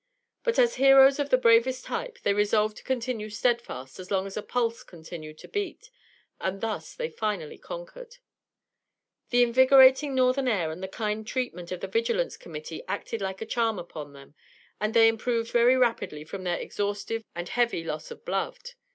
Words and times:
But 0.43 0.57
as 0.57 0.77
heroes 0.77 1.19
of 1.19 1.29
the 1.29 1.37
bravest 1.37 1.85
type 1.85 2.17
they 2.23 2.33
resolved 2.33 2.75
to 2.77 2.83
continue 2.83 3.29
steadfast 3.29 3.99
as 3.99 4.09
long 4.09 4.25
as 4.25 4.35
a 4.35 4.41
pulse 4.41 4.81
continued 4.81 5.37
to 5.37 5.47
beat, 5.47 5.91
and 6.39 6.59
thus 6.59 6.95
they 6.95 7.07
finally 7.07 7.59
conquered. 7.59 8.15
The 9.29 9.43
invigorating 9.43 10.15
northern 10.15 10.47
air 10.47 10.71
and 10.71 10.81
the 10.81 10.87
kind 10.87 11.27
treatment 11.27 11.71
of 11.71 11.81
the 11.81 11.87
Vigilance 11.87 12.35
Committee 12.35 12.81
acted 12.87 13.21
like 13.21 13.41
a 13.43 13.45
charm 13.45 13.77
upon 13.77 14.13
them, 14.13 14.33
and 14.79 14.95
they 14.95 15.07
improved 15.07 15.51
very 15.51 15.77
rapidly 15.77 16.23
from 16.23 16.45
their 16.45 16.57
exhaustive 16.57 17.23
and 17.35 17.47
heavy 17.49 17.83
loss 17.83 18.09
of 18.09 18.25
blood. 18.25 18.57